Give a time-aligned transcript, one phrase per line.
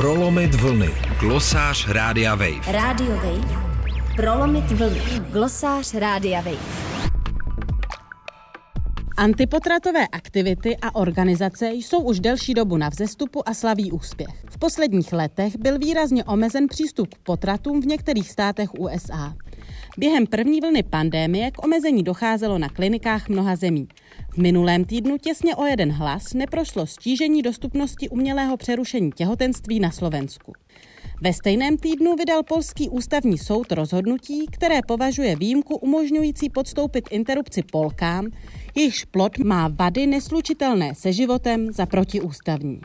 [0.00, 0.90] Prolomit vlny.
[1.20, 2.72] Glosář Rádia Wave.
[2.72, 3.48] Radio Wave.
[4.16, 5.00] Prolomit vlny.
[5.30, 6.90] Glosář Rádia Wave.
[9.16, 14.44] Antipotratové aktivity a organizace jsou už delší dobu na vzestupu a slaví úspěch.
[14.50, 19.34] V posledních letech byl výrazně omezen přístup k potratům v některých státech USA.
[19.98, 23.88] Během první vlny pandémie k omezení docházelo na klinikách mnoha zemí.
[24.30, 30.52] V minulém týdnu těsně o jeden hlas neprošlo stížení dostupnosti umělého přerušení těhotenství na Slovensku.
[31.22, 38.26] Ve stejném týdnu vydal polský ústavní soud rozhodnutí, které považuje výjimku umožňující podstoupit interrupci Polkám,
[38.74, 42.80] jejichž plod má vady neslučitelné se životem za protiústavní.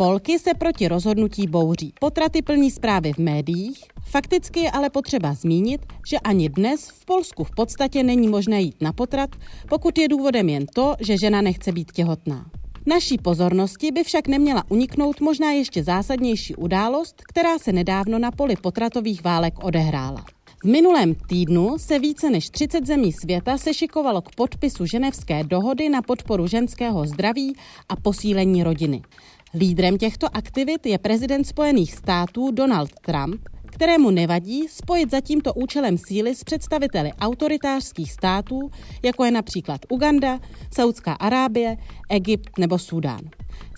[0.00, 1.92] Polky se proti rozhodnutí bouří.
[2.00, 7.44] Potraty plní zprávy v médiích, fakticky je ale potřeba zmínit, že ani dnes v Polsku
[7.44, 9.30] v podstatě není možné jít na potrat,
[9.68, 12.50] pokud je důvodem jen to, že žena nechce být těhotná.
[12.86, 18.56] Naší pozornosti by však neměla uniknout možná ještě zásadnější událost, která se nedávno na poli
[18.56, 20.24] potratových válek odehrála.
[20.64, 26.02] V minulém týdnu se více než 30 zemí světa sešikovalo k podpisu ženevské dohody na
[26.02, 27.56] podporu ženského zdraví
[27.88, 29.02] a posílení rodiny.
[29.54, 35.98] Lídrem těchto aktivit je prezident Spojených států Donald Trump, kterému nevadí spojit za tímto účelem
[35.98, 38.70] síly s představiteli autoritářských států,
[39.02, 40.40] jako je například Uganda,
[40.74, 41.76] Saudská Arábie,
[42.08, 43.20] Egypt nebo Súdán.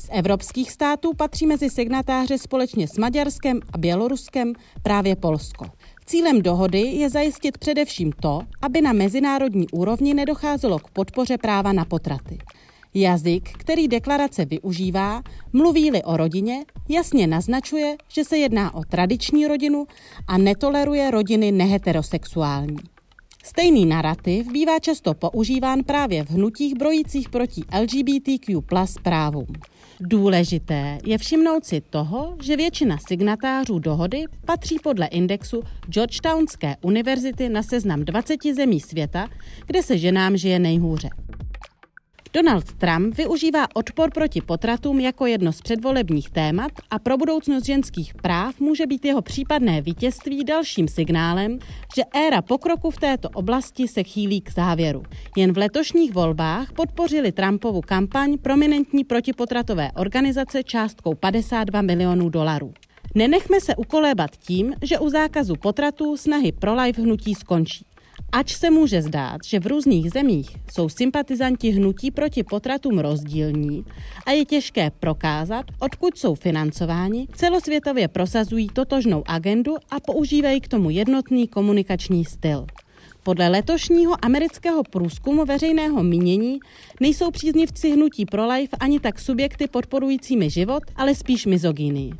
[0.00, 5.66] Z evropských států patří mezi signatáře společně s Maďarskem a Běloruskem právě Polsko.
[6.06, 11.84] Cílem dohody je zajistit především to, aby na mezinárodní úrovni nedocházelo k podpoře práva na
[11.84, 12.38] potraty.
[12.94, 19.86] Jazyk, který deklarace využívá, mluví-li o rodině, jasně naznačuje, že se jedná o tradiční rodinu
[20.26, 22.76] a netoleruje rodiny neheterosexuální.
[23.44, 29.46] Stejný narrativ bývá často používán právě v hnutích brojících proti LGBTQ plus právům.
[30.00, 37.62] Důležité je všimnout si toho, že většina signatářů dohody patří podle indexu Georgetownské univerzity na
[37.62, 39.28] seznam 20 zemí světa,
[39.66, 41.10] kde se ženám žije nejhůře.
[42.32, 48.14] Donald Trump využívá odpor proti potratům jako jedno z předvolebních témat a pro budoucnost ženských
[48.14, 51.58] práv může být jeho případné vítězství dalším signálem,
[51.96, 55.02] že éra pokroku v této oblasti se chýlí k závěru.
[55.36, 62.72] Jen v letošních volbách podpořili Trumpovu kampaň prominentní protipotratové organizace částkou 52 milionů dolarů.
[63.14, 67.89] Nenechme se ukolébat tím, že u zákazu potratů snahy pro life hnutí skončí.
[68.32, 73.84] Ač se může zdát, že v různých zemích jsou sympatizanti hnutí proti potratům rozdílní
[74.26, 80.90] a je těžké prokázat, odkud jsou financováni, celosvětově prosazují totožnou agendu a používají k tomu
[80.90, 82.66] jednotný komunikační styl.
[83.22, 86.60] Podle letošního amerického průzkumu veřejného mínění
[87.00, 92.12] nejsou příznivci hnutí pro-life ani tak subjekty podporujícími život, ale spíš mizogínii.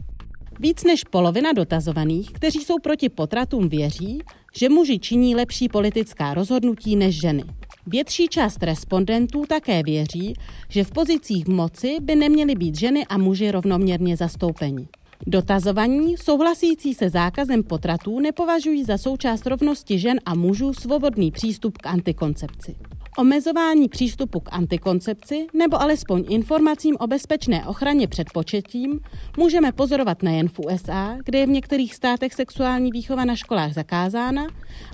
[0.60, 4.22] Víc než polovina dotazovaných, kteří jsou proti potratům, věří,
[4.56, 7.44] že muži činí lepší politická rozhodnutí než ženy.
[7.86, 10.34] Větší část respondentů také věří,
[10.68, 14.88] že v pozicích moci by neměly být ženy a muži rovnoměrně zastoupeni.
[15.26, 21.86] Dotazovaní souhlasící se zákazem potratů nepovažují za součást rovnosti žen a mužů svobodný přístup k
[21.86, 22.76] antikoncepci.
[23.18, 29.00] Omezování přístupu k antikoncepci nebo alespoň informacím o bezpečné ochraně před početím
[29.36, 34.46] můžeme pozorovat nejen v USA, kde je v některých státech sexuální výchova na školách zakázána,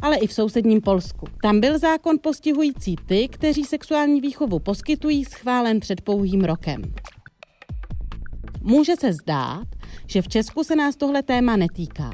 [0.03, 1.27] ale i v sousedním Polsku.
[1.43, 6.83] Tam byl zákon postihující ty, kteří sexuální výchovu poskytují, schválen před pouhým rokem.
[8.63, 9.67] Může se zdát,
[10.07, 12.11] že v Česku se nás tohle téma netýká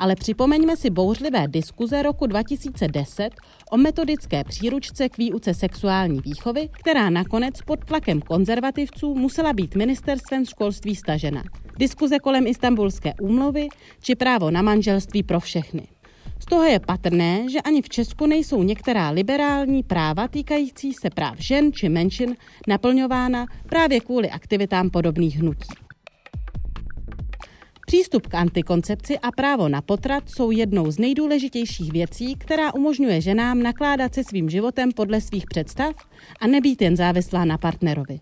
[0.00, 3.30] ale připomeňme si bouřlivé diskuze roku 2010
[3.70, 10.46] o metodické příručce k výuce sexuální výchovy, která nakonec pod tlakem konzervativců musela být ministerstvem
[10.46, 11.42] školství stažena.
[11.78, 13.68] Diskuze kolem Istanbulské úmluvy
[14.02, 15.86] či právo na manželství pro všechny.
[16.40, 21.38] Z toho je patrné, že ani v Česku nejsou některá liberální práva týkající se práv
[21.38, 22.36] žen či menšin
[22.68, 25.89] naplňována právě kvůli aktivitám podobných hnutí.
[27.90, 33.62] Přístup k antikoncepci a právo na potrat jsou jednou z nejdůležitějších věcí, která umožňuje ženám
[33.62, 35.94] nakládat se svým životem podle svých představ
[36.40, 38.20] a nebýt jen závislá na partnerovi.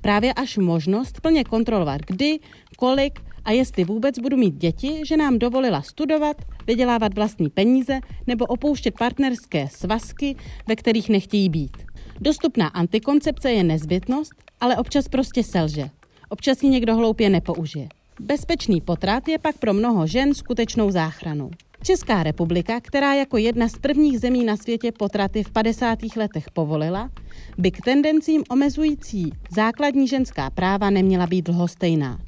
[0.00, 2.38] Právě až možnost plně kontrolovat kdy,
[2.76, 6.36] kolik a jestli vůbec budu mít děti, že nám dovolila studovat,
[6.66, 10.36] vydělávat vlastní peníze nebo opouštět partnerské svazky,
[10.66, 11.76] ve kterých nechtějí být.
[12.20, 15.90] Dostupná antikoncepce je nezbytnost, ale občas prostě selže.
[16.28, 17.88] Občas ji někdo hloupě nepoužije.
[18.20, 21.50] Bezpečný potrat je pak pro mnoho žen skutečnou záchranou.
[21.82, 25.98] Česká republika, která jako jedna z prvních zemí na světě potraty v 50.
[26.16, 27.10] letech povolila,
[27.58, 32.18] by k tendencím omezující základní ženská práva neměla být dlhostejná.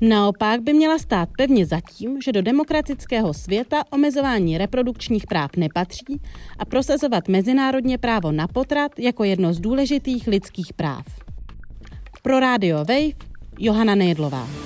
[0.00, 6.20] Naopak by měla stát pevně zatím, že do demokratického světa omezování reprodukčních práv nepatří
[6.58, 11.06] a prosazovat mezinárodně právo na potrat jako jedno z důležitých lidských práv.
[12.22, 13.26] Pro Radio Wave
[13.58, 14.65] Johana Nejedlová.